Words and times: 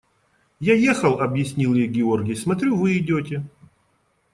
–Я 0.59 0.73
ехал,– 0.73 1.19
объяснил 1.21 1.75
ей 1.75 1.87
Георгий,– 1.87 2.33
смотрю, 2.35 2.75
вы 2.75 2.97
идете. 2.97 3.47